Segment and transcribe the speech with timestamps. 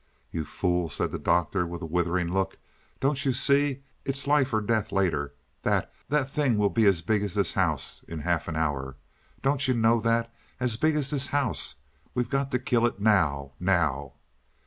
[0.31, 2.57] "You fool!" said the Doctor, with a withering look.
[2.99, 5.35] "Don't you see, it's life or death later.
[5.61, 8.95] That that thing will be as big as this house in half an hour.
[9.43, 10.33] Don't you know that?
[10.59, 11.75] As big as this house.
[12.15, 14.13] We've got to kill it now now."